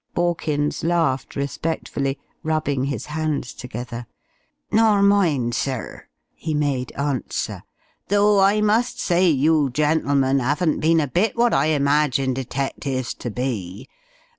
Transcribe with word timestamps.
Borkins 0.15 0.83
laughed 0.83 1.35
respectfully, 1.35 2.17
rubbing 2.41 2.85
his 2.85 3.05
hands 3.05 3.53
together. 3.53 4.07
"Nor 4.71 5.03
mine, 5.03 5.51
sir," 5.51 6.07
he 6.33 6.55
made 6.55 6.91
answer. 6.93 7.61
"Though 8.07 8.39
I 8.39 8.61
must 8.61 8.99
say 8.99 9.29
you 9.29 9.69
gentlemen 9.69 10.41
'aven't 10.41 10.79
been 10.79 10.99
a 11.01 11.05
bit 11.07 11.37
what 11.37 11.53
I 11.53 11.65
imagined 11.67 12.35
detectives 12.37 13.13
to 13.13 13.29
be. 13.29 13.87